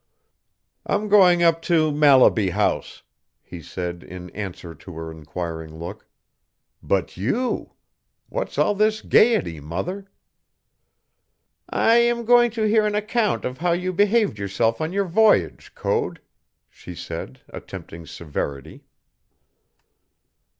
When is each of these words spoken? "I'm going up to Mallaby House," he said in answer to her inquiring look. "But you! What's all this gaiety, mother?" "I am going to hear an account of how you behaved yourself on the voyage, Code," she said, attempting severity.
"I'm 0.83 1.09
going 1.09 1.43
up 1.43 1.61
to 1.61 1.91
Mallaby 1.91 2.49
House," 2.49 3.03
he 3.39 3.61
said 3.61 4.01
in 4.01 4.31
answer 4.31 4.73
to 4.73 4.95
her 4.95 5.11
inquiring 5.11 5.77
look. 5.77 6.07
"But 6.81 7.17
you! 7.17 7.73
What's 8.27 8.57
all 8.57 8.73
this 8.73 9.03
gaiety, 9.03 9.59
mother?" 9.59 10.07
"I 11.69 11.97
am 11.97 12.25
going 12.25 12.49
to 12.49 12.63
hear 12.63 12.87
an 12.87 12.95
account 12.95 13.45
of 13.45 13.59
how 13.59 13.73
you 13.73 13.93
behaved 13.93 14.39
yourself 14.39 14.81
on 14.81 14.89
the 14.89 15.03
voyage, 15.03 15.75
Code," 15.75 16.19
she 16.67 16.95
said, 16.95 17.41
attempting 17.53 18.07
severity. 18.07 18.83